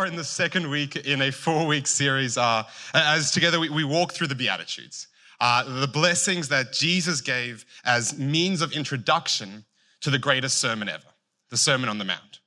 [0.00, 2.62] Are in the second week in a four week series uh,
[2.94, 5.08] as together we, we, walk through the Beatitudes,
[5.40, 9.66] uh, the blessings that Jesus gave as means of introduction
[10.00, 11.04] to the greatest sermon ever,
[11.50, 12.40] the Sermon on the Mount.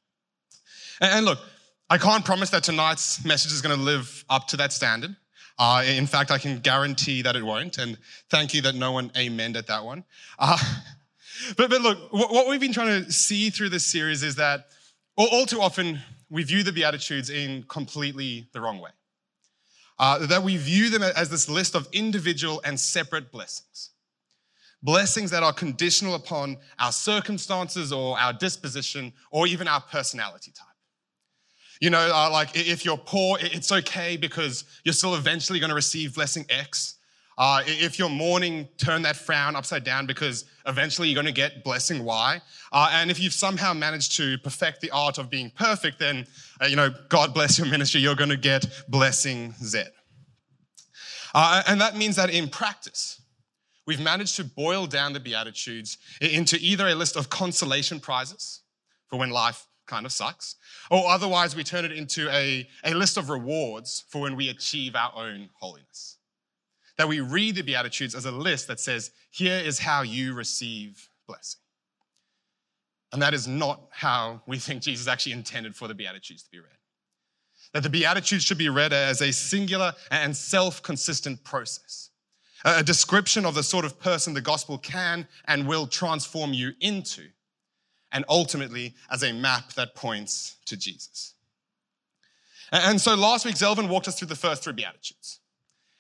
[1.00, 1.38] And, and look,
[1.92, 5.16] I can't promise that tonight's message is going to live up to that standard.
[5.60, 7.78] Uh, in fact, I can guarantee that it won't.
[7.78, 8.00] And
[8.32, 10.06] thank you that no one amened at that one.
[10.40, 10.58] Uh,
[11.56, 14.70] but, but look, what we've been trying to see through this series is that
[15.16, 16.00] all too often
[16.34, 18.90] we view the Beatitudes in completely the wrong way.
[20.00, 23.92] Uh, that we view them as this list of individual and separate blessings.
[24.82, 30.68] Blessings that are conditional upon our circumstances or our disposition or even our personality type.
[31.80, 35.76] You know, uh, like if you're poor, it's okay because you're still eventually going to
[35.76, 36.96] receive blessing X.
[37.38, 41.64] Uh, if you're mourning, turn that frown upside down because eventually you're going to get
[41.64, 42.42] blessing Y.
[42.72, 46.28] Uh, and if you've somehow managed to perfect the art of being perfect, then,
[46.62, 49.84] uh, you know, God bless your ministry, you're going to get blessing Z.
[51.34, 53.20] Uh, and that means that in practice,
[53.88, 58.62] we've managed to boil down the Beatitudes into either a list of consolation prizes
[59.08, 60.56] for when life kind of sucks,
[60.92, 64.96] or otherwise we turn it into a, a list of rewards for when we achieve
[64.96, 66.18] our own holiness
[66.98, 71.10] that we read the Beatitudes as a list that says, here is how you receive
[71.28, 71.60] blessing.
[73.12, 76.60] And that is not how we think Jesus actually intended for the Beatitudes to be
[76.60, 76.70] read.
[77.74, 82.10] That the Beatitudes should be read as a singular and self consistent process,
[82.66, 87.28] a description of the sort of person the gospel can and will transform you into,
[88.12, 91.34] and ultimately as a map that points to Jesus.
[92.72, 95.40] And so last week, Zelvin walked us through the first three Beatitudes.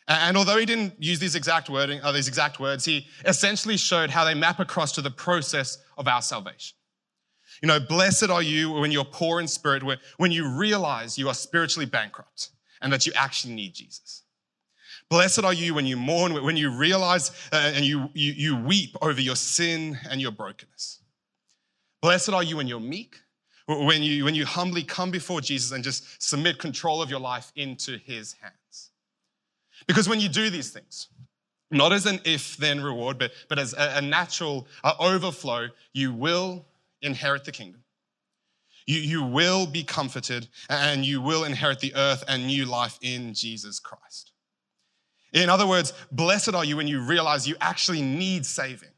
[0.07, 3.77] And although he didn't use these exact wording, or uh, these exact words, he essentially
[3.77, 6.75] showed how they map across to the process of our salvation.
[7.61, 9.83] You know, blessed are you when you're poor in spirit,
[10.17, 12.49] when you realize you are spiritually bankrupt
[12.81, 14.23] and that you actually need Jesus.
[15.09, 18.95] Blessed are you when you mourn, when you realize uh, and you, you, you weep
[19.01, 20.99] over your sin and your brokenness.
[22.01, 23.17] Blessed are you when you're meek,
[23.67, 27.53] when you, when you humbly come before Jesus and just submit control of your life
[27.55, 28.89] into his hands.
[29.87, 31.07] Because when you do these things,
[31.71, 36.13] not as an if then reward, but, but as a, a natural uh, overflow, you
[36.13, 36.65] will
[37.01, 37.83] inherit the kingdom.
[38.85, 43.33] You, you will be comforted and you will inherit the earth and new life in
[43.33, 44.31] Jesus Christ.
[45.31, 48.89] In other words, blessed are you when you realize you actually need saving,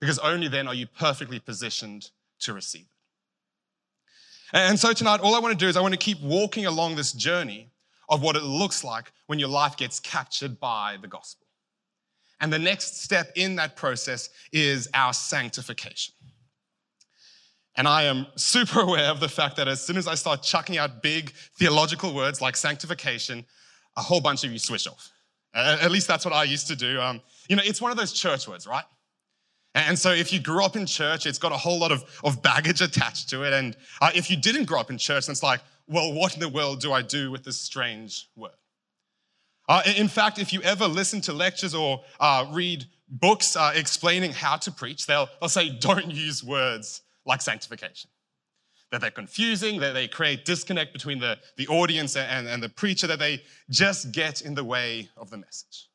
[0.00, 2.86] because only then are you perfectly positioned to receive it.
[4.52, 6.96] And so tonight, all I want to do is I want to keep walking along
[6.96, 7.69] this journey
[8.10, 11.46] of what it looks like when your life gets captured by the gospel.
[12.40, 16.14] And the next step in that process is our sanctification.
[17.76, 20.76] And I am super aware of the fact that as soon as I start chucking
[20.76, 23.44] out big theological words like sanctification,
[23.96, 25.10] a whole bunch of you switch off.
[25.54, 27.00] At least that's what I used to do.
[27.00, 28.84] Um, you know, it's one of those church words, right?
[29.74, 32.42] And so if you grew up in church, it's got a whole lot of, of
[32.42, 33.52] baggage attached to it.
[33.52, 36.40] And uh, if you didn't grow up in church, then it's like, well, what in
[36.40, 38.52] the world do I do with this strange word?
[39.68, 44.32] Uh, in fact, if you ever listen to lectures or uh, read books uh, explaining
[44.32, 48.08] how to preach, they'll, they'll say, don't use words like sanctification.
[48.90, 53.06] That they're confusing, that they create disconnect between the, the audience and, and the preacher,
[53.08, 55.89] that they just get in the way of the message.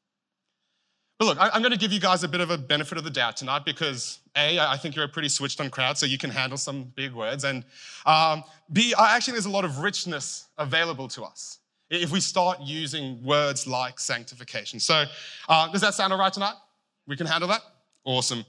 [1.18, 3.10] But look, I'm going to give you guys a bit of a benefit of the
[3.10, 6.30] doubt tonight because A, I think you're a pretty switched on crowd, so you can
[6.30, 7.46] handle some big words.
[7.46, 7.64] And
[8.06, 8.44] um,
[8.74, 11.60] B, actually, there's a lot of richness available to us
[11.90, 14.78] if we start using words like sanctification.
[14.78, 15.06] So,
[15.48, 16.56] uh, does that sound all right tonight?
[17.08, 17.62] We can handle that?
[18.04, 18.44] Awesome.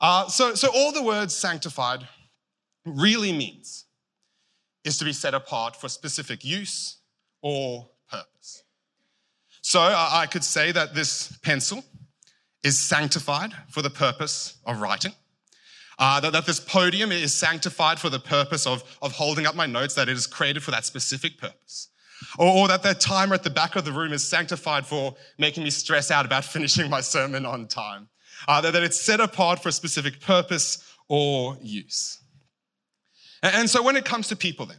[0.00, 2.08] Uh, so, so, all the words sanctified
[2.86, 3.84] really means
[4.82, 6.96] is to be set apart for specific use
[7.42, 8.62] or purpose.
[9.60, 11.84] So, uh, I could say that this pencil
[12.62, 15.12] is sanctified for the purpose of writing.
[15.98, 19.66] Uh, that, that, this podium is sanctified for the purpose of, of holding up my
[19.66, 21.88] notes, that it is created for that specific purpose.
[22.38, 25.64] Or, or that the timer at the back of the room is sanctified for making
[25.64, 28.08] me stress out about finishing my sermon on time.
[28.46, 32.20] Uh, that, that it's set apart for a specific purpose or use.
[33.42, 34.78] And, and so when it comes to people, then,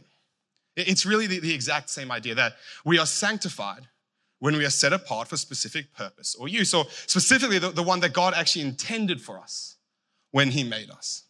[0.76, 2.54] it's really the, the exact same idea that
[2.84, 3.88] we are sanctified
[4.40, 8.00] when we are set apart for specific purpose or use, or specifically the, the one
[8.00, 9.76] that God actually intended for us
[10.32, 11.24] when He made us.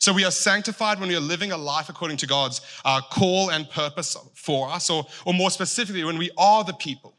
[0.00, 3.50] So we are sanctified when we are living a life according to God's uh, call
[3.50, 7.16] and purpose for us, or, or more specifically, when we are the people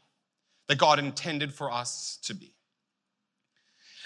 [0.68, 2.54] that God intended for us to be.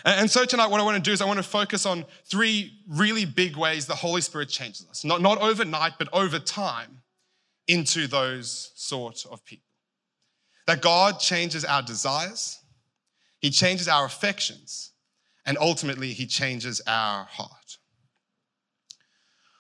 [0.05, 2.73] And, so tonight, what I want to do is I want to focus on three
[2.89, 5.05] really big ways the Holy Spirit changes us.
[5.05, 7.03] Not, not overnight, but over time
[7.67, 9.68] into those sort of people.
[10.69, 12.61] That God changes our desires,
[13.41, 14.93] He changes our affections,
[15.47, 17.79] and ultimately, He changes our heart.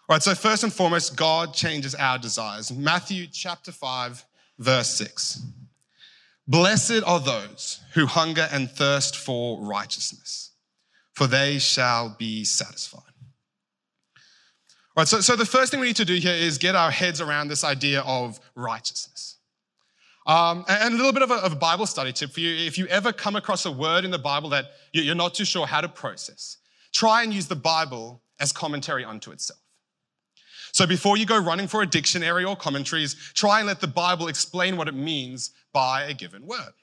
[0.07, 2.71] All right, so first and foremost, God changes our desires.
[2.71, 4.23] Matthew chapter 5,
[4.59, 5.41] verse 6.
[6.47, 10.51] Blessed are those who hunger and thirst for righteousness,
[11.15, 13.01] for they shall be satisfied.
[14.95, 16.91] All right, so, so the first thing we need to do here is get our
[16.91, 19.38] heads around this idea of righteousness.
[20.29, 22.55] Um, and a little bit of a, of a, Bible study tip for you.
[22.67, 25.67] If you ever come across a word in the Bible that you're not too sure
[25.67, 26.59] how to process,
[26.93, 29.59] try and use the Bible as commentary unto itself.
[30.73, 34.29] So before you go running for a dictionary or commentaries, try and let the Bible
[34.29, 36.75] explain what it means by a given word.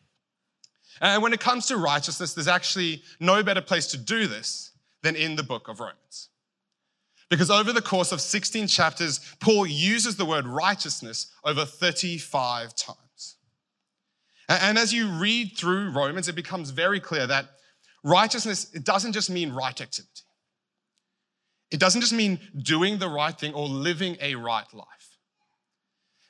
[1.00, 4.72] And when it comes to righteousness, there's actually no better place to do this
[5.04, 6.30] than in the book of Romans.
[7.30, 13.00] Because over the course of 16 chapters, Paul uses the word righteousness over 35 times.
[14.48, 17.48] And as you read through Romans, it becomes very clear that
[18.04, 20.22] righteousness, it doesn't just mean right activity.
[21.72, 25.18] It doesn't just mean doing the right thing or living a right life.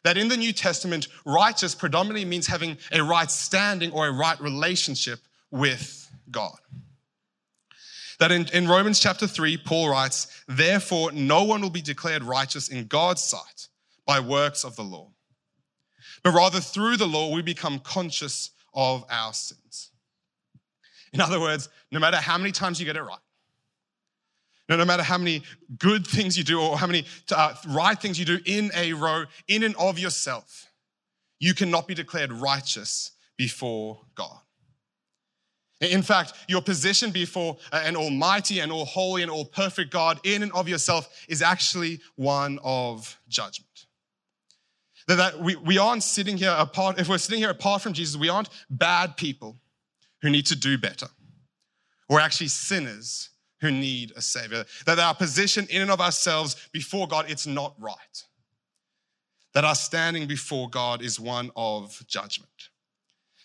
[0.04, 4.40] That in the New Testament, righteous predominantly means having a right standing or a right
[4.40, 5.20] relationship
[5.52, 6.58] with God.
[8.20, 12.70] That in, in Romans chapter 3, Paul writes, Therefore, no one will be declared righteous
[12.70, 13.68] in God's sight
[14.06, 15.10] by works of the law,
[16.24, 19.92] but rather through the law we become conscious of our sins.
[21.14, 23.20] In other words, no matter how many times you get it right,
[24.68, 25.44] no, no matter how many
[25.78, 29.26] good things you do or how many uh, right things you do in a row,
[29.48, 30.72] in and of yourself,
[31.40, 34.40] you cannot be declared righteous before God.
[35.82, 40.42] In fact, your position before an almighty and all holy and all perfect God in
[40.42, 43.85] and of yourself is actually one of judgment.
[45.08, 48.30] That we, we aren't sitting here apart, if we're sitting here apart from Jesus, we
[48.30, 49.58] aren't bad people
[50.22, 51.08] who need to do better.
[52.10, 53.30] We're actually sinners
[53.62, 54.66] who need a savior.
[54.86, 58.24] That our position in and of ourselves before God, it's not right.
[59.54, 62.50] That our standing before God is one of judgment.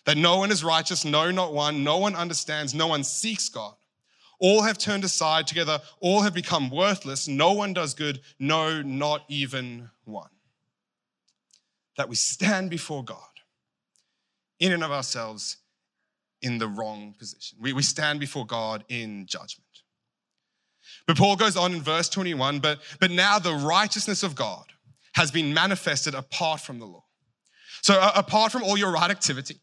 [0.05, 1.83] That no one is righteous, no, not one.
[1.83, 3.75] No one understands, no one seeks God.
[4.39, 7.27] All have turned aside together, all have become worthless.
[7.27, 10.30] No one does good, no, not even one.
[11.97, 13.17] That we stand before God
[14.59, 15.57] in and of ourselves
[16.41, 17.57] in the wrong position.
[17.61, 19.67] We, we stand before God in judgment.
[21.07, 24.65] But Paul goes on in verse 21 but, but now the righteousness of God
[25.13, 27.03] has been manifested apart from the law.
[27.81, 29.59] So, uh, apart from all your right activity,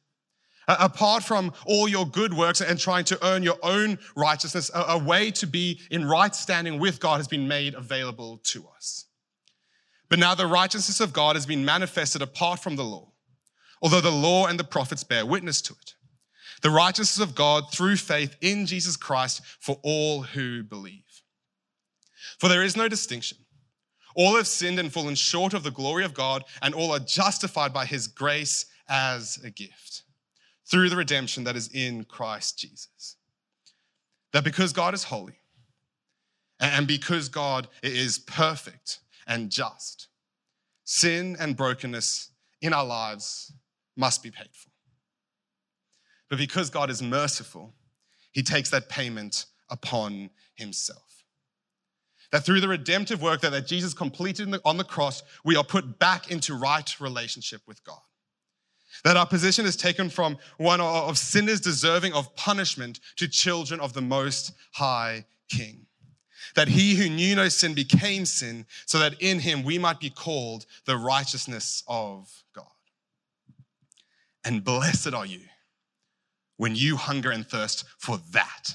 [0.66, 4.80] uh, apart from all your good works and trying to earn your own righteousness, a,
[4.80, 9.06] a way to be in right standing with God has been made available to us.
[10.08, 13.12] But now the righteousness of God has been manifested apart from the law,
[13.82, 15.94] although the law and the prophets bear witness to it.
[16.62, 21.22] The righteousness of God through faith in Jesus Christ for all who believe.
[22.38, 23.38] For there is no distinction.
[24.16, 27.72] All have sinned and fallen short of the glory of God, and all are justified
[27.72, 30.02] by his grace as a gift
[30.68, 33.16] through the redemption that is in Christ Jesus.
[34.32, 35.38] That because God is holy
[36.60, 38.98] and because God is perfect
[39.28, 40.08] and just,
[40.84, 43.52] sin and brokenness in our lives
[43.96, 44.70] must be paid for.
[46.28, 47.74] But because God is merciful,
[48.32, 51.24] he takes that payment upon himself.
[52.32, 55.64] That through the redemptive work that, that Jesus completed the, on the cross, we are
[55.64, 58.00] put back into right relationship with God.
[59.04, 63.92] That our position is taken from one of sinners deserving of punishment to children of
[63.92, 65.86] the Most High King.
[66.54, 70.10] That he who knew no sin became sin so that in him we might be
[70.10, 72.66] called the righteousness of God.
[74.44, 75.40] And blessed are you
[76.56, 78.74] when you hunger and thirst for that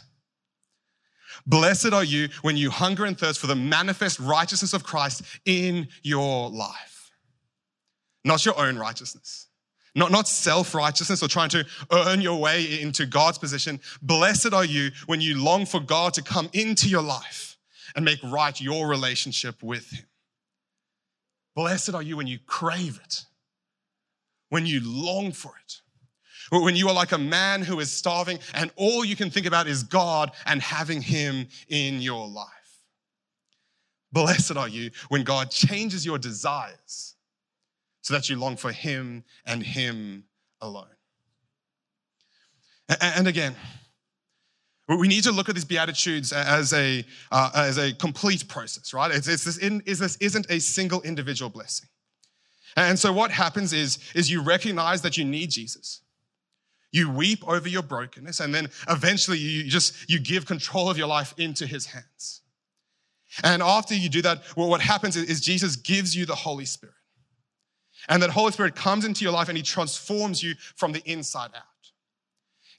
[1.46, 5.88] Blessed are you when you hunger and thirst for the manifest righteousness of Christ in
[6.02, 7.12] your life.
[8.24, 9.48] Not your own righteousness,
[9.96, 13.82] not, not self righteousness or trying to earn your way into God's position.
[14.02, 17.53] Blessed are you when you long for God to come into your life
[17.96, 20.06] and make right your relationship with Him.
[21.56, 23.26] Blessed are you when you crave it,
[24.50, 25.82] when you long for it.
[26.52, 29.66] When you are like a man who is starving and all you can think about
[29.66, 32.48] is God and having Him in your life.
[34.12, 37.16] Blessed are you when God changes your desires
[38.02, 40.26] so that you long for Him and Him
[40.62, 40.86] alone.
[43.02, 43.56] And again,
[44.98, 49.12] we need to look at these beatitudes as a uh, as a complete process, right?
[49.12, 51.90] It's, it's this, in, is this isn't a single individual blessing.
[52.76, 56.02] And so what happens is, is you recognize that you need Jesus.
[56.92, 61.08] You weep over your brokenness, and then eventually you just you give control of your
[61.08, 62.42] life into his hands.
[63.44, 66.66] And after you do that, well, what happens is, is Jesus gives you the Holy
[66.66, 66.96] Spirit.
[68.10, 71.52] And that Holy Spirit comes into your life and he transforms you from the inside
[71.56, 71.64] out.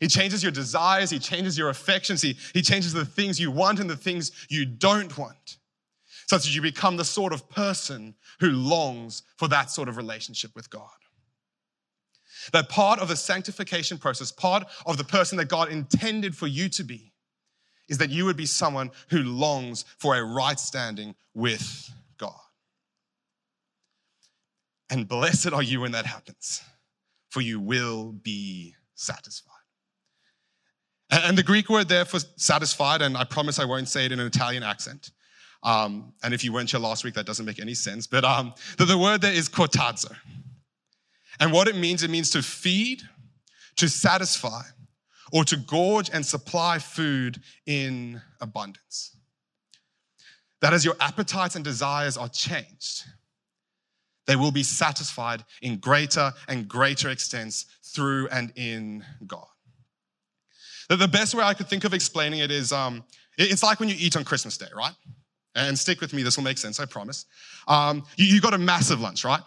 [0.01, 3.81] He changes your desires, he changes your affections, he, he changes the things you want
[3.81, 5.59] and the things you don't want,
[6.27, 10.51] such that you become the sort of person who longs for that sort of relationship
[10.55, 10.89] with God.
[12.53, 16.69] That part of the sanctification process, part of the person that God intended for you
[16.71, 17.13] to be,
[17.89, 22.33] is that you would be someone who longs for a right standing with God.
[24.91, 26.63] And blessed are you when that happens,
[27.31, 29.54] for you will be satisfied.
[31.11, 34.21] And the Greek word there for satisfied, and I promise I won't say it in
[34.21, 35.11] an Italian accent.
[35.63, 38.07] Um, and if you weren't here last week, that doesn't make any sense.
[38.07, 40.15] But um, the, the word there is kortazo.
[41.41, 43.03] And what it means, it means to feed,
[43.77, 44.63] to satisfy,
[45.33, 49.17] or to gorge and supply food in abundance.
[50.61, 53.05] That as your appetites and desires are changed,
[54.27, 59.47] they will be satisfied in greater and greater extents through and in God.
[60.89, 63.05] The best way I could think of explaining it is um,
[63.39, 64.95] it's like when you eat on Christmas Day, right?
[65.55, 67.27] And stick with me, this will make sense, I promise.
[67.69, 69.43] Um, you, you got a massive lunch, right?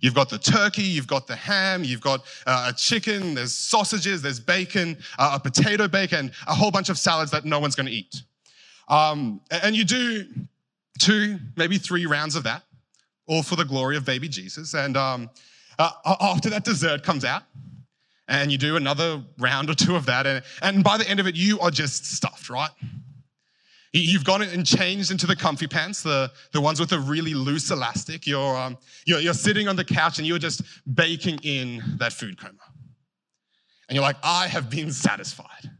[0.00, 4.22] You've got the turkey, you've got the ham, you've got uh, a chicken, there's sausages,
[4.22, 7.86] there's bacon, uh, a potato bacon, a whole bunch of salads that no one's to
[7.88, 8.22] eat.
[8.88, 10.26] Um, and you do
[10.98, 12.64] two, maybe three rounds of that,
[13.26, 14.74] all for the glory of baby Jesus.
[14.74, 15.30] And um,
[15.78, 15.90] uh,
[16.20, 17.44] after that dessert comes out,
[18.28, 21.26] and you do another round or two of that, and, and by the end of
[21.26, 22.70] it, you are just stuffed, right?
[23.96, 27.70] You've gone and changed into the comfy pants, the, the ones with a really loose
[27.70, 28.26] elastic.
[28.26, 28.76] You're, um,
[29.06, 30.62] you're, you're sitting on the couch and you're just
[30.94, 32.58] baking in that food coma.
[33.88, 35.70] And you're like, I have been satisfied.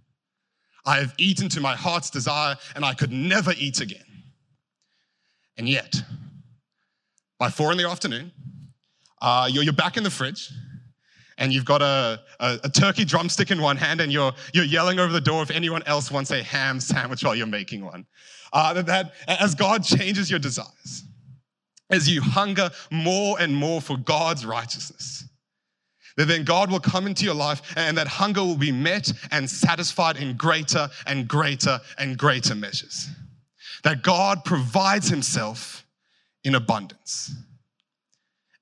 [0.86, 4.04] I have eaten to my heart's desire and I could never eat again.
[5.56, 5.96] And yet,
[7.40, 8.30] by four in the afternoon,
[9.20, 10.52] uh, you're, you're back in the fridge
[11.38, 14.98] and you've got a, a, a, turkey drumstick in one hand and you're, you're yelling
[14.98, 18.06] over the door if anyone else wants a ham sandwich while you're making one.
[18.52, 21.04] Uh, that, that as God changes your desires,
[21.90, 25.24] as you hunger more and more for God's righteousness,
[26.16, 29.50] that then God will come into your life and that hunger will be met and
[29.50, 33.08] satisfied in greater and greater and greater measures.
[33.82, 35.84] That God provides himself
[36.44, 37.32] in abundance.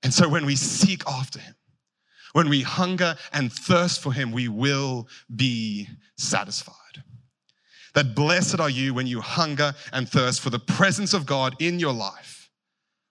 [0.03, 1.55] And so when we seek after him,
[2.33, 6.77] when we hunger and thirst for him, we will be satisfied.
[7.95, 11.79] That blessed are you when you hunger and thirst for the presence of God in
[11.79, 12.51] your life,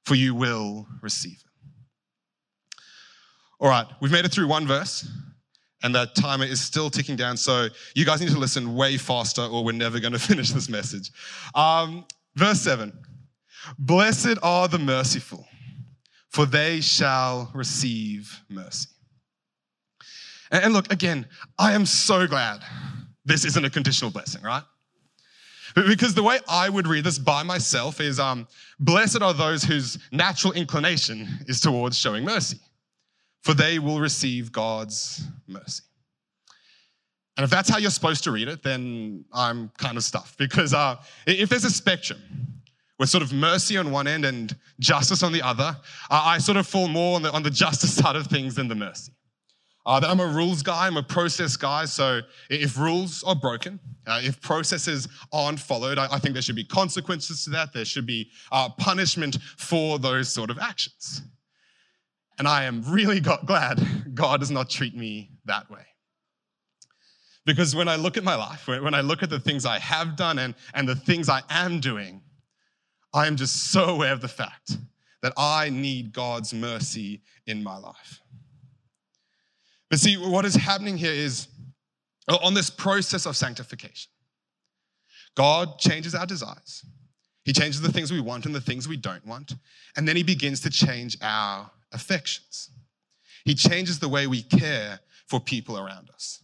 [0.05, 2.81] for you will receive it.
[3.59, 5.07] All right, we've made it through one verse,
[5.83, 7.37] and that timer is still ticking down.
[7.37, 10.67] So you guys need to listen way faster, or we're never going to finish this
[10.67, 11.11] message.
[11.53, 12.91] Um, verse 7
[13.77, 15.45] Blessed are the merciful,
[16.29, 18.89] for they shall receive mercy.
[20.51, 21.25] And look, again,
[21.57, 22.61] I am so glad
[23.23, 24.63] this isn't a conditional blessing, right?
[25.73, 28.47] Because the way I would read this by myself is um,
[28.79, 32.59] blessed are those whose natural inclination is towards showing mercy,
[33.41, 35.83] for they will receive God's mercy.
[37.37, 40.37] And if that's how you're supposed to read it, then I'm kind of stuffed.
[40.37, 42.19] Because uh, if there's a spectrum
[42.99, 45.75] with sort of mercy on one end and justice on the other,
[46.09, 48.67] uh, I sort of fall more on the, on the justice side of things than
[48.67, 49.13] the mercy.
[49.85, 51.85] Uh, I'm a rules guy, I'm a process guy.
[51.85, 56.55] So if rules are broken, uh, if processes aren't followed, I, I, think there should
[56.55, 57.73] be consequences to that.
[57.73, 61.23] There should be uh, punishment for those sort of actions.
[62.37, 63.81] And I am really got, glad
[64.13, 65.85] God does not treat me that way.
[67.45, 70.15] Because when I look at my life, when I look at the things I have
[70.15, 72.21] done and, and the things I am doing,
[73.13, 74.77] I am just so aware of the fact
[75.21, 78.20] that I need God's mercy in my life.
[79.91, 81.49] But see, what is happening here is
[82.29, 84.09] uh, on this process of sanctification,
[85.35, 86.85] God changes our desires.
[87.43, 89.53] He changes the things we want and the things we don't want.
[89.97, 92.69] And then he begins to change our affections.
[93.43, 96.41] He changes the way we care for people around us.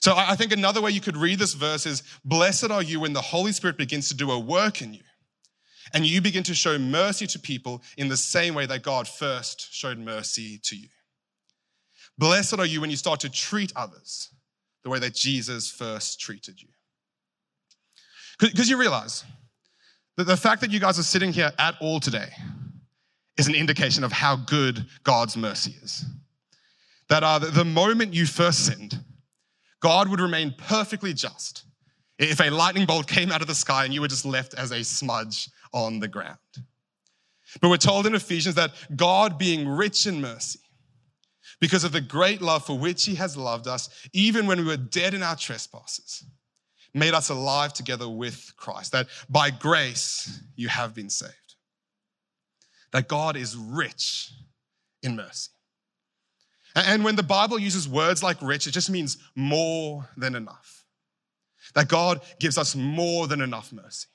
[0.00, 3.14] So I think another way you could read this verse is Blessed are you when
[3.14, 5.02] the Holy Spirit begins to do a work in you
[5.92, 9.72] and you begin to show mercy to people in the same way that God first
[9.72, 10.88] showed mercy to you.
[12.18, 14.30] Blessed are you when you start to treat others
[14.82, 16.68] the way that Jesus first treated you.
[18.40, 19.24] Because you realize
[20.16, 22.30] that the fact that you guys are sitting here at all today
[23.36, 26.04] is an indication of how good God's mercy is.
[27.08, 28.98] That uh, the moment you first sinned,
[29.80, 31.64] God would remain perfectly just
[32.18, 34.72] if a lightning bolt came out of the sky and you were just left as
[34.72, 36.38] a smudge on the ground.
[37.60, 40.60] But we're told in Ephesians that God, being rich in mercy,
[41.60, 44.76] because of the great love for which he has loved us, even when we were
[44.76, 46.24] dead in our trespasses,
[46.94, 48.92] made us alive together with Christ.
[48.92, 51.32] That by grace you have been saved.
[52.92, 54.30] That God is rich
[55.02, 55.50] in mercy.
[56.74, 60.84] And when the Bible uses words like rich, it just means more than enough.
[61.74, 64.06] That God gives us more than enough mercy.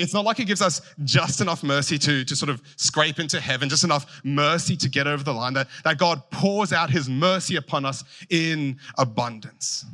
[0.00, 3.40] It's not like he gives us just enough mercy to, to sort of scrape into
[3.40, 7.08] heaven, just enough mercy to get over the line, that, that God pours out his
[7.08, 9.84] mercy upon us in abundance.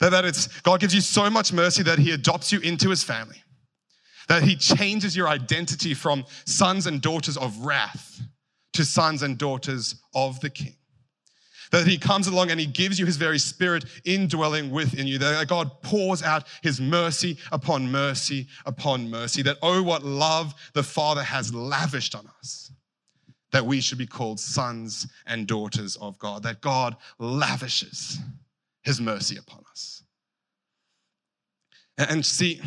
[0.00, 3.02] That, that it's, God gives you so much mercy that he adopts you into his
[3.02, 3.42] family,
[4.28, 8.20] that he changes your identity from sons and daughters of wrath
[8.74, 10.76] to sons and daughters of the king
[11.70, 15.18] that he comes along and he gives you his very spirit indwelling within you.
[15.18, 19.42] That God pours out his mercy upon mercy upon mercy.
[19.42, 22.70] That, oh, what love the Father has lavished on us.
[23.52, 26.42] That we should be called sons and daughters of God.
[26.42, 28.18] That God lavishes
[28.82, 30.02] his mercy upon us.
[31.96, 32.60] And see,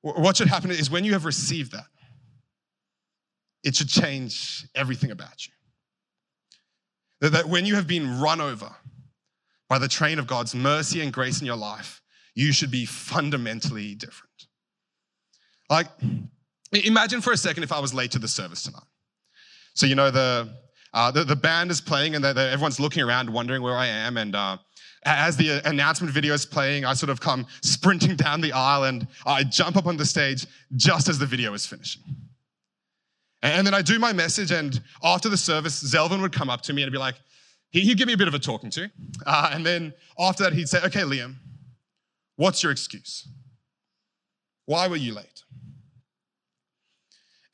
[0.00, 1.86] what should happen is when you have received that,
[3.64, 5.52] it should change everything about you.
[7.20, 8.70] That when you have been run over
[9.68, 12.00] by the train of God's mercy and grace in your life,
[12.34, 14.46] you should be fundamentally different.
[15.68, 15.88] Like,
[16.72, 18.82] imagine for a second if I was late to the service tonight.
[19.74, 20.48] So, you know, the,
[20.94, 24.16] uh, the, the, band is playing and everyone's looking around wondering where I am.
[24.16, 24.58] And uh,
[25.04, 29.06] as the announcement video is playing, I sort of come sprinting down the aisle and
[29.26, 32.02] I jump up on the stage just as the video is finishing.
[33.42, 36.72] And then I do my message, and after the service, Zelvin would come up to
[36.72, 37.14] me and be like,
[37.70, 38.90] he'd give me a bit of a talking to.
[39.24, 41.36] Uh, and then after that, he'd say, Okay, Liam,
[42.36, 43.28] what's your excuse?
[44.66, 45.42] Why were you late?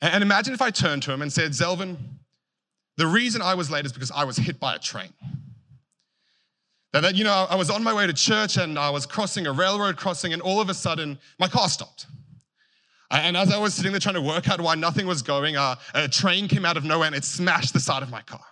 [0.01, 1.97] And imagine if I turned to him and said, Zelvin,
[2.97, 5.13] the reason I was late is because I was hit by a train.
[6.93, 9.51] That, you know, I was on my way to church and I was crossing a
[9.51, 12.05] railroad crossing, and all of a sudden, my car stopped.
[13.15, 15.75] And as I was sitting there trying to work out why nothing was going, uh,
[15.93, 18.43] a train came out of nowhere and it smashed the side of my car.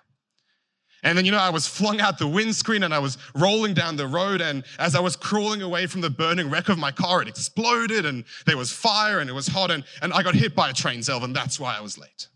[1.04, 3.98] And then, you know, I was flung out the windscreen and I was rolling down
[3.98, 4.40] the road.
[4.40, 8.06] And as I was crawling away from the burning wreck of my car, it exploded
[8.06, 9.70] and there was fire and it was hot.
[9.70, 11.34] And, and I got hit by a train, Zelvin.
[11.34, 12.30] That's why I was late.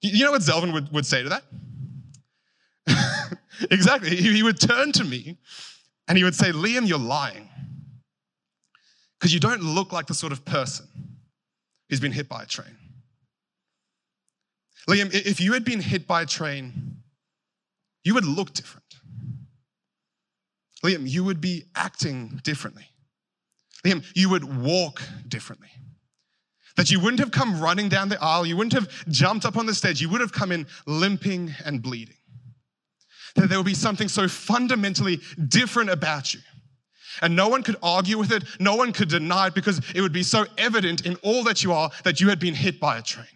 [0.00, 1.40] You know what Zelvin would, would say to
[2.86, 3.38] that?
[3.70, 4.14] exactly.
[4.14, 5.38] He, he would turn to me
[6.06, 7.48] and he would say, Liam, you're lying
[9.24, 10.86] because you don't look like the sort of person
[11.88, 12.76] who's been hit by a train.
[14.86, 16.98] Liam, if you had been hit by a train,
[18.02, 18.84] you would look different.
[20.84, 22.84] Liam, you would be acting differently.
[23.82, 25.70] Liam, you would walk differently.
[26.76, 29.64] That you wouldn't have come running down the aisle, you wouldn't have jumped up on
[29.64, 32.18] the stage, you would have come in limping and bleeding.
[33.36, 36.40] That there would be something so fundamentally different about you
[37.22, 40.12] and no one could argue with it, no one could deny it because it would
[40.12, 43.02] be so evident in all that you are that you had been hit by a
[43.02, 43.26] train.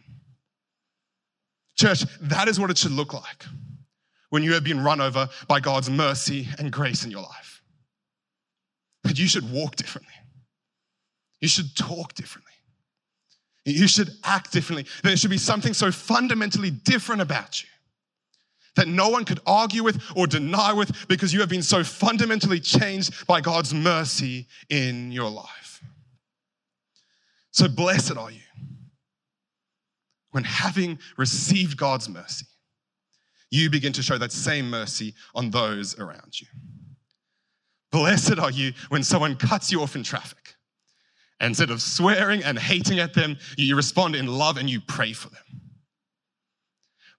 [1.77, 3.45] Church, that is what it should look like
[4.31, 7.63] when you have been run over by God's mercy and grace in your life.
[9.05, 10.15] That you should walk differently,
[11.41, 12.53] you should talk differently.
[13.65, 14.87] You should act differently.
[15.03, 17.69] There should be something so fundamentally different about you
[18.79, 22.61] that no one could argue with or deny with because you have been so fundamentally
[22.61, 25.83] changed by God's mercy in your life.
[27.51, 28.41] So blessed are you
[30.31, 32.47] when having received God's mercy,
[33.51, 36.47] you begin to show that same mercy on those around you.
[37.91, 40.55] Blessed are you when someone cuts you off in traffic.
[41.41, 45.31] Instead of swearing and hating at them, you respond in love and you pray for
[45.31, 45.68] them.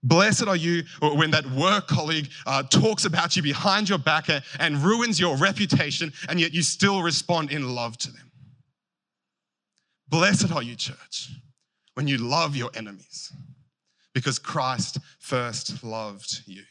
[0.03, 4.77] Blessed are you when that work colleague uh, talks about you behind your back and
[4.77, 8.31] ruins your reputation, and yet you still respond in love to them.
[10.07, 11.29] Blessed are you, church,
[11.95, 13.31] when you love your enemies,
[14.13, 16.63] because Christ first loved you.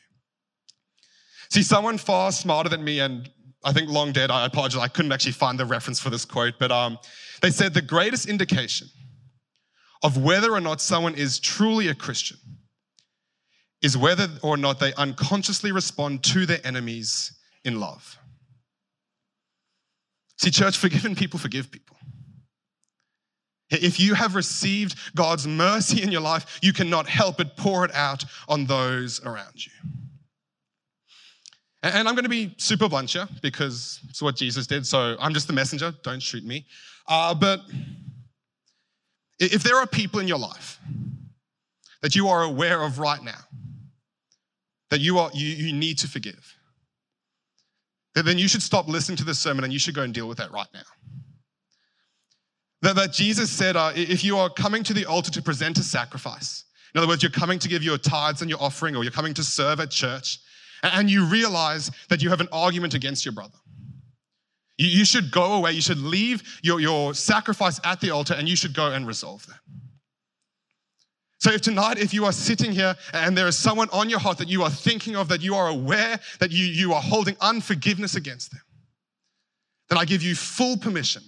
[1.51, 3.29] See, someone far smarter than me, and
[3.63, 6.55] I think long dead, I apologize, I couldn't actually find the reference for this quote,
[6.59, 6.99] but um,
[7.43, 8.89] they said the greatest indication
[10.03, 12.39] of whether or not someone is truly a Christian
[13.83, 17.33] is whether or not they unconsciously respond to their enemies
[17.65, 18.19] in love.
[20.39, 21.97] See, church, forgiven people forgive people.
[23.71, 27.95] If you have received God's mercy in your life, you cannot help but pour it
[27.95, 29.73] out on those around you.
[31.83, 34.87] And I'm going to be super blunt here because it's what Jesus did.
[34.87, 35.93] So I'm just the messenger.
[36.03, 36.67] Don't shoot me.
[37.07, 37.61] Uh, but
[39.39, 40.81] if there are people in your life
[42.03, 43.39] that you are aware of right now
[44.91, 46.55] that you, are, you, you need to forgive,
[48.15, 50.39] then you should stop listening to this sermon and you should go and deal with
[50.39, 50.81] that right now.
[52.83, 55.83] That, that Jesus said, uh, if you are coming to the altar to present a
[55.83, 59.13] sacrifice, in other words, you're coming to give your tithes and your offering, or you're
[59.13, 60.39] coming to serve at church,
[60.83, 63.59] and you realize that you have an argument against your brother.
[64.79, 68.49] You, you should go away, you should leave your, your sacrifice at the altar, and
[68.49, 69.59] you should go and resolve that.
[71.39, 74.39] So, if tonight, if you are sitting here and there is someone on your heart
[74.39, 78.17] that you are thinking of, that you are aware that you, you are holding unforgiveness
[78.17, 78.61] against them,
[79.89, 81.23] then I give you full permission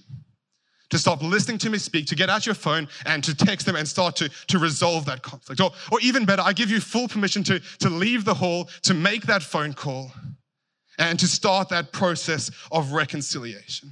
[0.90, 3.76] to stop listening to me speak, to get out your phone and to text them
[3.76, 5.60] and start to, to resolve that conflict.
[5.60, 8.94] Or, or even better, I give you full permission to, to leave the hall, to
[8.94, 10.12] make that phone call,
[10.98, 13.90] and to start that process of reconciliation.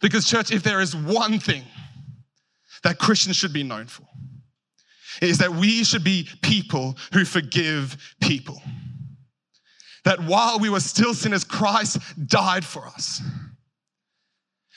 [0.00, 1.64] Because, church, if there is one thing
[2.84, 4.04] that Christians should be known for,
[5.20, 8.60] is that we should be people who forgive people.
[10.04, 13.20] That while we were still sinners, Christ died for us.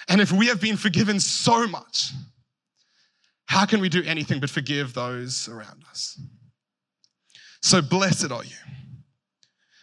[0.08, 2.12] And if we have been forgiven so much,
[3.45, 6.19] how can we do anything but forgive those around us?
[7.62, 8.56] So blessed are you.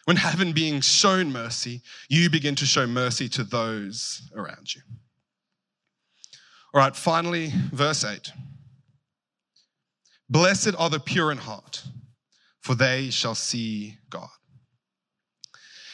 [0.07, 4.81] When having been shown mercy, you begin to show mercy to those around you.
[6.73, 8.33] All right, finally, verse 8.
[10.31, 11.83] Blessed are the pure in heart,
[12.61, 14.29] for they shall see God.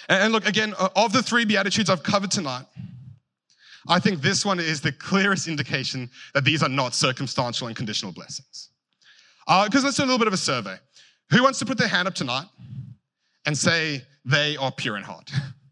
[0.09, 2.67] And look, again, of the three Beatitudes I've covered tonight,
[3.89, 8.13] I think this one is the clearest indication that these are not circumstantial and conditional
[8.13, 8.71] blessings.
[9.47, 10.77] Because uh, let's do a little bit of a survey.
[11.31, 12.47] Who wants to put their hand up tonight
[13.47, 15.31] and say they are pure in heart?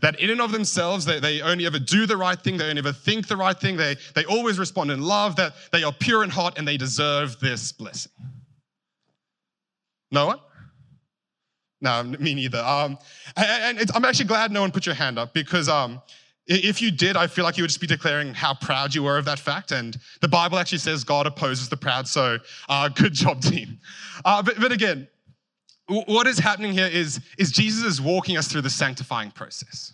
[0.00, 2.78] that in and of themselves, they, they only ever do the right thing, they only
[2.78, 6.24] ever think the right thing, they, they always respond in love, that they are pure
[6.24, 8.12] in heart and they deserve this blessing.
[10.10, 10.38] No one?
[11.80, 12.58] No, me neither.
[12.58, 12.98] Um,
[13.36, 16.00] and, I'm actually glad no one put your hand up because um,
[16.46, 19.18] if you did, I feel like you would just be declaring how proud you were
[19.18, 19.72] of that fact.
[19.72, 22.08] And the Bible actually says God opposes the proud.
[22.08, 23.78] So uh, good job, team.
[24.24, 25.08] Uh, but, but again,
[25.88, 29.92] what is happening here is, is Jesus is walking us through the sanctifying process.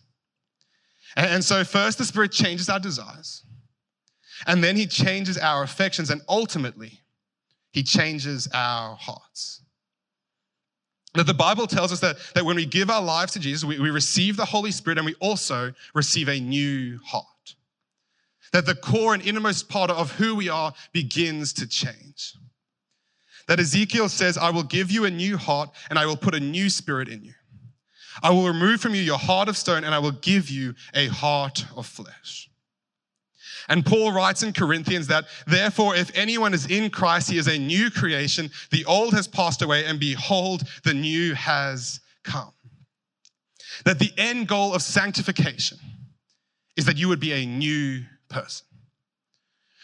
[1.16, 3.44] And, and so, first, the Spirit changes our desires,
[4.46, 7.00] and then He changes our affections, and ultimately,
[7.72, 9.62] He changes our hearts.
[11.14, 13.78] Now, the Bible tells us that, that when we give our lives to Jesus, we,
[13.78, 17.26] we receive the Holy Spirit and we also receive a new heart.
[18.54, 22.34] That the core and innermost part of who we are begins to change.
[23.48, 26.40] That Ezekiel says, I will give you a new heart and I will put a
[26.40, 27.34] new spirit in you.
[28.22, 31.08] I will remove from you your heart of stone and I will give you a
[31.08, 32.50] heart of flesh.
[33.68, 37.58] And Paul writes in Corinthians that, therefore, if anyone is in Christ, he is a
[37.58, 38.50] new creation.
[38.70, 42.52] The old has passed away, and behold, the new has come.
[43.84, 45.78] That the end goal of sanctification
[46.76, 48.66] is that you would be a new person.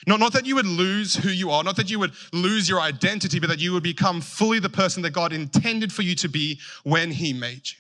[0.06, 2.80] Not, not that you would lose who you are, not that you would lose your
[2.80, 6.28] identity, but that you would become fully the person that God intended for you to
[6.28, 7.78] be when He made you.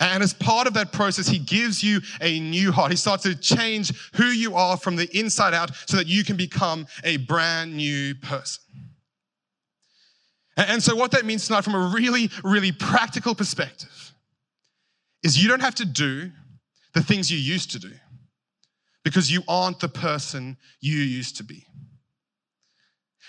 [0.00, 2.90] And as part of that process, he gives you a new heart.
[2.90, 6.36] He starts to change who you are from the inside out so that you can
[6.36, 8.62] become a brand new person.
[10.56, 14.12] And so, what that means tonight, from a really, really practical perspective,
[15.22, 16.30] is you don't have to do
[16.92, 17.92] the things you used to do
[19.04, 21.66] because you aren't the person you used to be.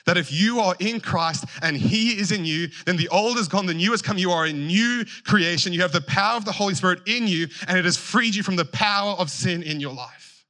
[0.05, 3.47] That if you are in Christ and He is in you, then the old is
[3.47, 4.17] gone, the new has come.
[4.17, 5.73] You are a new creation.
[5.73, 8.43] You have the power of the Holy Spirit in you, and it has freed you
[8.43, 10.45] from the power of sin in your life.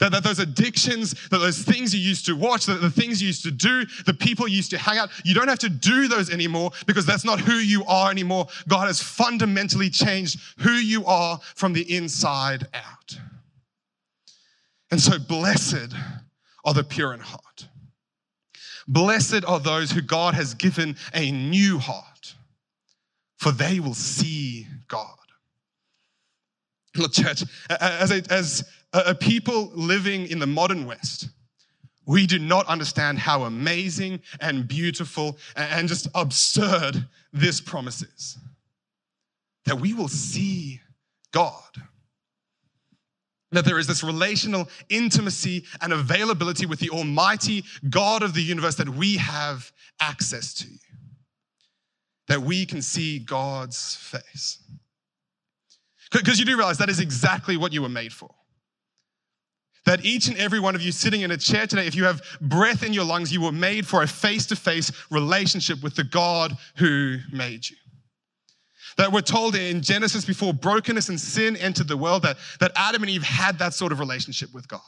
[0.00, 3.28] That, that those addictions, that those things you used to watch, that the things you
[3.28, 6.08] used to do, the people you used to hang out, you don't have to do
[6.08, 8.48] those anymore because that's not who you are anymore.
[8.68, 13.18] God has fundamentally changed who you are from the inside out.
[14.96, 15.94] And so, blessed
[16.64, 17.68] are the pure in heart
[18.88, 22.34] Blessed are those who God has given a new heart,
[23.36, 25.18] for they will see God.
[26.96, 27.44] Look, church,
[27.78, 31.28] as a, as a people living in the modern West,
[32.06, 38.38] we do not understand how amazing and beautiful and just absurd this promise is.
[39.66, 40.80] That we will see
[41.32, 41.82] God.
[43.56, 48.74] That there is this relational intimacy and availability with the Almighty God of the universe
[48.74, 50.68] that we have access to,
[52.28, 54.62] that we can see God's face.
[56.12, 58.30] Because you do realize that is exactly what you were made for.
[59.86, 62.22] That each and every one of you sitting in a chair today, if you have
[62.42, 66.04] breath in your lungs, you were made for a face to face relationship with the
[66.04, 67.76] God who made you.
[68.96, 73.02] That we're told in Genesis before brokenness and sin entered the world that, that Adam
[73.02, 74.80] and Eve had that sort of relationship with God.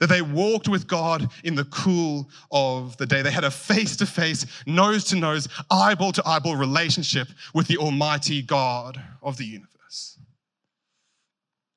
[0.00, 3.22] That they walked with God in the cool of the day.
[3.22, 7.76] They had a face to face, nose to nose, eyeball to eyeball relationship with the
[7.76, 10.18] Almighty God of the universe.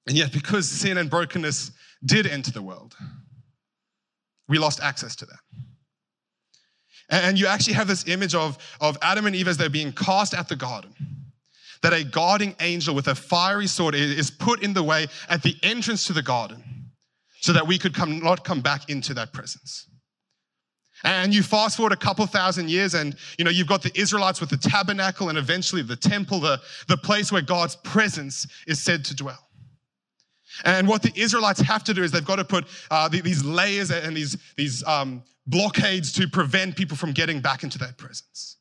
[0.08, 1.70] And yet, because sin and brokenness
[2.04, 2.96] did enter the world,
[4.48, 5.40] we lost access to that.
[7.10, 10.34] And you actually have this image of, of Adam and Eve as they're being cast
[10.34, 10.94] at the garden
[11.82, 15.56] that a guarding angel with a fiery sword is put in the way at the
[15.64, 16.64] entrance to the garden
[17.40, 19.88] so that we could come, not come back into that presence.
[21.04, 24.42] And you fast forward a couple thousand years, and you know, you've got the Israelites
[24.42, 29.06] with the tabernacle and eventually the temple, the, the place where God's presence is said
[29.06, 29.48] to dwell.
[30.66, 33.92] And what the Israelites have to do is they've got to put uh, these layers
[33.92, 38.57] and these, these um, blockades to prevent people from getting back into that presence.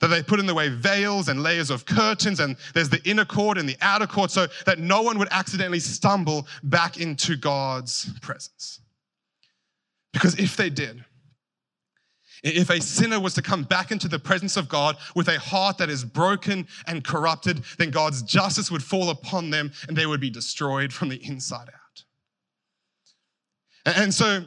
[0.00, 3.24] That they put in the way veils and layers of curtains, and there's the inner
[3.24, 8.10] court and the outer court, so that no one would accidentally stumble back into God's
[8.20, 8.80] presence.
[10.12, 11.04] Because if they did,
[12.42, 15.78] if a sinner was to come back into the presence of God with a heart
[15.78, 20.20] that is broken and corrupted, then God's justice would fall upon them and they would
[20.20, 23.94] be destroyed from the inside out.
[23.96, 24.44] And so,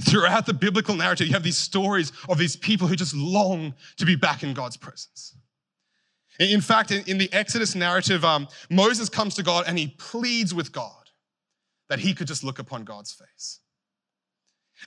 [0.00, 4.04] Throughout the biblical narrative, you have these stories of these people who just long to
[4.04, 5.36] be back in God's presence.
[6.40, 10.72] In fact, in, the Exodus narrative, um, Moses comes to God and he pleads with
[10.72, 11.10] God
[11.88, 13.60] that he could just look upon God's face.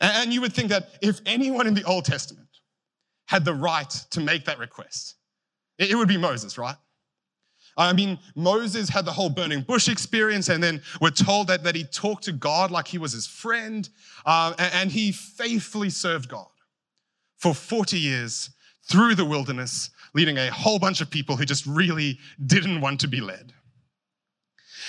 [0.01, 2.49] And you would think that if anyone in the Old Testament
[3.27, 5.15] had the right to make that request,
[5.77, 6.75] it would be Moses, right?
[7.77, 11.75] I mean, Moses had the whole burning bush experience, and then we're told that, that
[11.75, 13.87] he talked to God like he was his friend,
[14.25, 16.47] uh, and, and he faithfully served God
[17.37, 18.49] for 40 years
[18.89, 23.07] through the wilderness, leading a whole bunch of people who just really didn't want to
[23.07, 23.53] be led.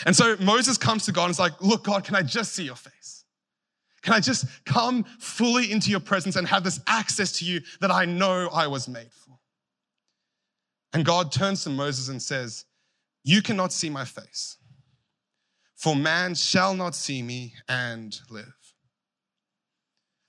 [0.06, 2.64] And so Moses comes to God and is like, Look, God, can I just see
[2.64, 3.24] your face?
[4.02, 7.90] Can I just come fully into your presence and have this access to you that
[7.90, 9.36] I know I was made for?
[10.92, 12.64] And God turns to Moses and says,
[13.28, 14.56] you cannot see my face,
[15.76, 18.54] for man shall not see me and live.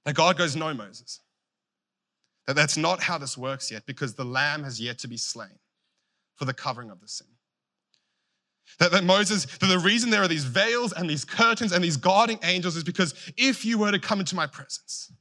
[0.05, 1.21] Now, God goes, No, Moses.
[2.45, 5.59] That that's not how this works yet, because the lamb has yet to be slain
[6.35, 7.27] for the covering of the sin.
[8.79, 11.95] That, that Moses, that the reason there are these veils and these curtains and these
[11.95, 15.12] guarding angels is because if you were to come into my presence,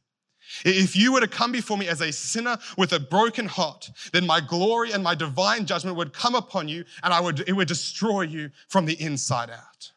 [0.64, 4.26] if you were to come before me as a sinner with a broken heart, then
[4.26, 7.68] my glory and my divine judgment would come upon you and I would, it would
[7.68, 9.92] destroy you from the inside out.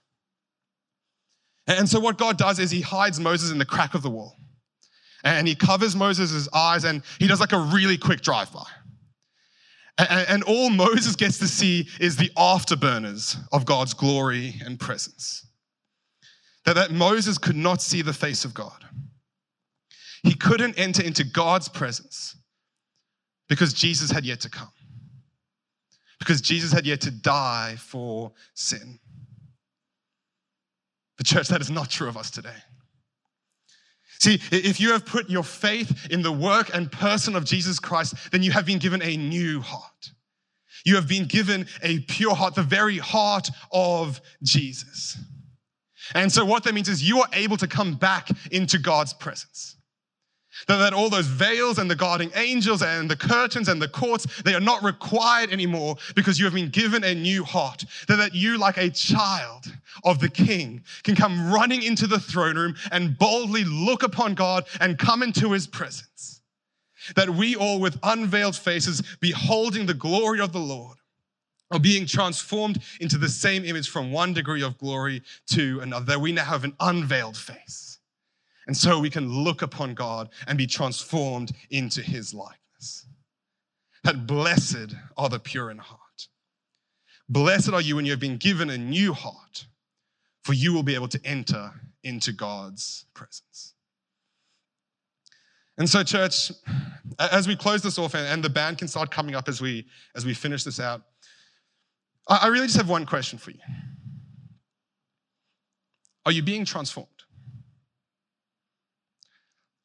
[1.67, 4.37] And so what God does is he hides Moses in the crack of the wall.
[5.23, 8.65] And he covers Moses' eyes and he does like a really quick drive-by.
[9.97, 15.45] And, all Moses gets to see is the afterburners of God's glory and presence.
[16.65, 18.83] That, that Moses could not see the face of God.
[20.23, 22.35] He couldn't enter into God's presence
[23.49, 24.71] because Jesus had yet to come,
[26.19, 28.99] because Jesus had yet to die for sin.
[31.17, 32.55] The church, that is not true of us today.
[34.19, 38.31] See, if you have put your faith in the work and person of Jesus Christ,
[38.31, 40.11] then you have been given a new heart.
[40.85, 45.17] You have been given a pure heart, the very heart of Jesus.
[46.13, 49.75] And so, what that means is you are able to come back into God's presence.
[50.67, 54.41] That, that all those veils and the guarding angels and the curtains and the courts,
[54.43, 57.85] they are not required anymore because you have been given a new heart.
[58.07, 59.65] That, that you, like a child
[60.03, 64.65] of the king, can come running into the throne room and boldly look upon God
[64.79, 66.41] and come into his presence.
[67.15, 70.97] That we all, with unveiled faces, beholding the glory of the Lord,
[71.71, 76.05] are being transformed into the same image from one degree of glory to another.
[76.05, 77.90] That we now have an unveiled face
[78.67, 83.07] and so we can look upon God and be transformed into his likeness.
[84.03, 85.99] That blessed are the pure in heart.
[87.29, 89.65] Blessed are you when you have been given a new heart,
[90.43, 91.71] for you will be able to enter
[92.03, 93.73] into God's presence.
[95.77, 96.51] And so, church,
[97.19, 100.25] as we close this off, and the band can start coming up as we as
[100.25, 101.01] we finish this out,
[102.27, 103.59] I really just have one question for you.
[106.25, 107.20] Are you being transformed?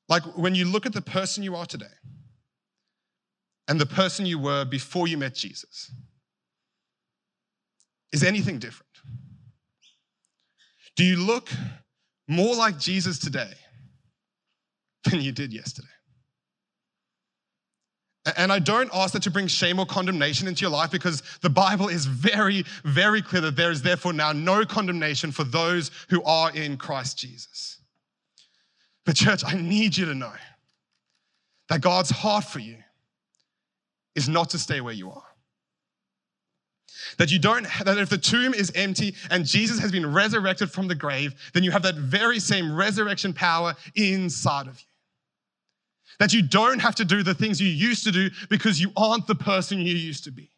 [0.08, 1.86] Like when you look at the person you are today
[3.68, 5.90] and the person you were before you met Jesus,
[8.12, 8.86] is anything different?
[10.94, 11.50] Do you look
[12.28, 13.52] more like Jesus today
[15.04, 15.88] than you did yesterday?
[18.36, 21.50] And I don't ask that to bring shame or condemnation into your life because the
[21.50, 26.24] Bible is very, very clear that there is therefore now no condemnation for those who
[26.24, 27.75] are in Christ Jesus.
[29.06, 30.32] But, church, I need you to know
[31.68, 32.76] that God's heart for you
[34.14, 35.22] is not to stay where you are.
[37.18, 40.88] That you don't, that if the tomb is empty and Jesus has been resurrected from
[40.88, 44.86] the grave, then you have that very same resurrection power inside of you.
[46.18, 49.26] That you don't have to do the things you used to do because you aren't
[49.26, 50.50] the person you used to be.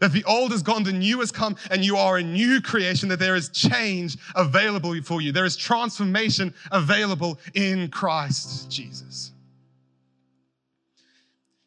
[0.00, 3.08] That the old is gone, the new has come, and you are a new creation,
[3.10, 5.32] that there is change available for you.
[5.32, 9.32] There is transformation available in Christ Jesus.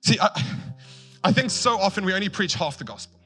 [0.02, 0.44] See, I,
[1.24, 3.20] I think so often we only preach half the gospel.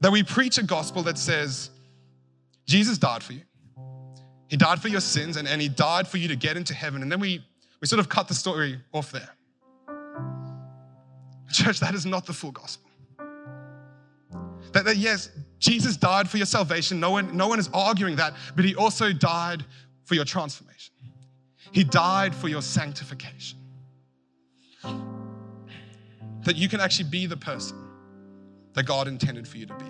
[0.00, 1.70] That we preach a gospel that says,
[2.66, 3.42] Jesus died for you.
[4.48, 7.02] He died for your sins and, and he died for you to get into heaven.
[7.02, 7.44] And then we,
[7.80, 9.30] we sort of cut the story off there.
[11.52, 12.90] Church, that is not the full gospel.
[14.72, 16.98] That, that yes, Jesus died for your salvation.
[16.98, 19.64] No one, no one is arguing that, but he also died
[20.04, 20.92] for your transformation.
[21.72, 23.58] He died for your sanctification.
[26.42, 27.78] That you can actually be the person
[28.74, 29.84] that God intended for you to be.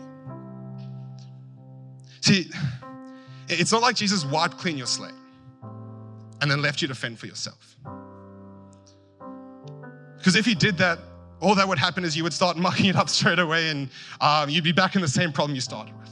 [2.21, 2.51] See,
[3.49, 5.15] it's not like Jesus wiped clean your slate
[6.41, 7.77] and then left you to fend for yourself.
[10.19, 10.99] Because if he did that,
[11.45, 13.89] all that would happen is you would start mucking it up straight away and
[14.21, 16.11] um, you'd be back in the same problem you started with.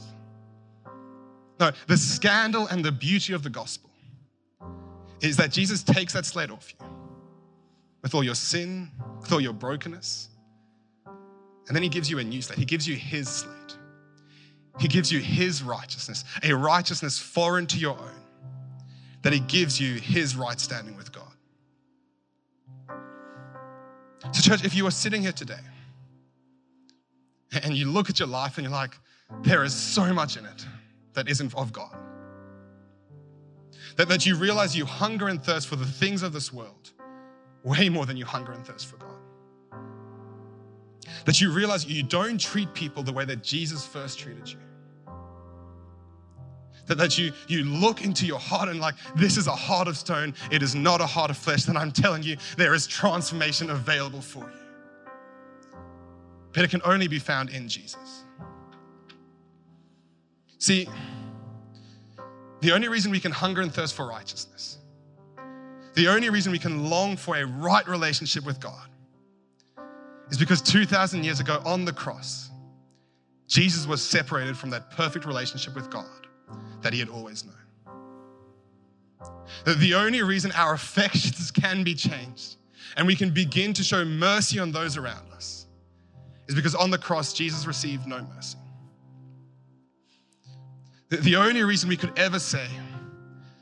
[1.59, 3.89] No, the scandal and the beauty of the gospel
[5.21, 6.85] is that Jesus takes that slate off you
[8.01, 8.91] with all your sin,
[9.21, 10.29] with all your brokenness,
[11.67, 12.59] and then he gives you a new slate.
[12.59, 13.77] He gives you his slate.
[14.79, 18.21] He gives you his righteousness, a righteousness foreign to your own,
[19.21, 21.22] that he gives you his right standing with God.
[24.31, 25.59] So, church, if you are sitting here today
[27.63, 28.97] and you look at your life and you're like,
[29.41, 30.65] there is so much in it
[31.13, 31.95] that isn't of God,
[33.97, 36.91] that, that you realize you hunger and thirst for the things of this world
[37.63, 39.09] way more than you hunger and thirst for God.
[41.25, 44.57] That you realize you don't treat people the way that Jesus first treated you.
[46.87, 49.97] That, that you, you look into your heart and like, this is a heart of
[49.97, 50.33] stone.
[50.51, 51.63] It is not a heart of flesh.
[51.63, 55.79] Then I'm telling you, there is transformation available for you.
[56.51, 58.25] But it can only be found in Jesus.
[60.59, 60.87] See,
[62.61, 64.77] the only reason we can hunger and thirst for righteousness,
[65.95, 68.87] the only reason we can long for a right relationship with God,
[70.29, 72.49] is because 2,000 years ago on the cross,
[73.47, 76.22] Jesus was separated from that perfect relationship with God
[76.83, 77.55] that he had always known.
[79.65, 82.57] That the only reason our affections can be changed
[82.97, 85.65] and we can begin to show mercy on those around us
[86.47, 88.57] is because on the cross, Jesus received no mercy.
[91.09, 92.67] The only reason we could ever say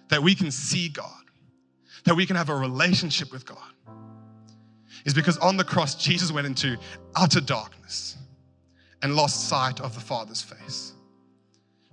[0.10, 1.24] that we can see God,
[2.06, 3.58] that we can have a relationship with God,
[5.06, 6.78] is because on the cross, Jesus went into
[7.16, 8.18] utter darkness
[9.02, 10.94] and lost sight of the Father's face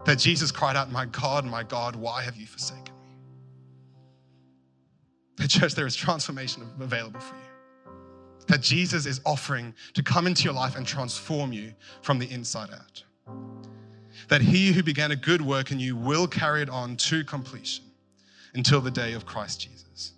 [0.05, 3.17] that Jesus cried out, My God, my God, why have you forsaken me?
[5.37, 7.95] The church, there is transformation available for you.
[8.47, 12.71] That Jesus is offering to come into your life and transform you from the inside
[12.71, 13.03] out.
[14.29, 17.85] That he who began a good work in you will carry it on to completion
[18.55, 20.13] until the day of Christ Jesus.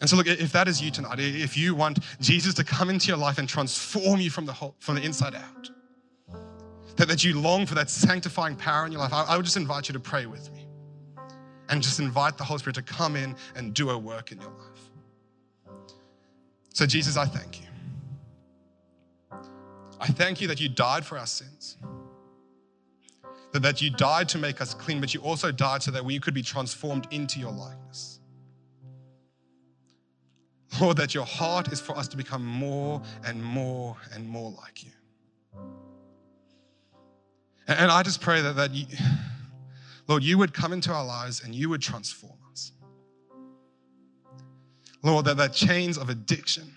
[0.00, 3.08] And so, look, if that is you tonight, if you want Jesus to come into
[3.08, 5.70] your life and transform you from the whole, from the inside out,
[7.00, 9.56] that, that you long for that sanctifying power in your life, I, I would just
[9.56, 10.66] invite you to pray with me
[11.70, 14.50] and just invite the Holy Spirit to come in and do a work in your
[14.50, 14.90] life.
[16.74, 17.66] So, Jesus, I thank you.
[19.98, 21.78] I thank you that you died for our sins,
[23.52, 26.18] that, that you died to make us clean, but you also died so that we
[26.18, 28.20] could be transformed into your likeness.
[30.78, 34.84] Lord, that your heart is for us to become more and more and more like
[34.84, 34.90] you.
[37.70, 38.86] And I just pray that, that you,
[40.08, 42.72] Lord, you would come into our lives and you would transform us.
[45.04, 46.74] Lord, that the chains of addiction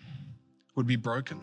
[0.75, 1.41] would be broken.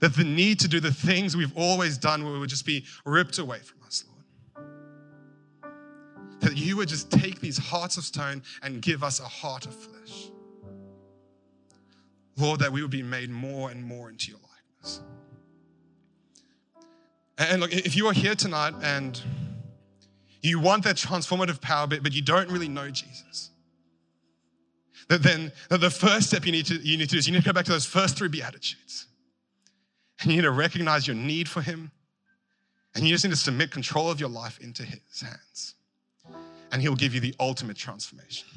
[0.00, 3.58] That the need to do the things we've always done would just be ripped away
[3.58, 5.74] from us, Lord.
[6.40, 9.74] That you would just take these hearts of stone and give us a heart of
[9.74, 10.30] flesh.
[12.36, 15.00] Lord, that we would be made more and more into your likeness.
[17.38, 19.20] And look, if you are here tonight and
[20.42, 23.50] you want that transformative power, but, but you don't really know Jesus,
[25.08, 27.44] then the first step you need, to, you need to do is you need to
[27.44, 29.06] go back to those first three Beatitudes.
[30.20, 31.90] And you need to recognize your need for Him.
[32.94, 35.74] And you just need to submit control of your life into His hands.
[36.72, 38.48] And He'll give you the ultimate transformation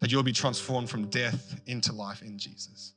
[0.00, 2.92] that you'll be transformed from death into life in Jesus.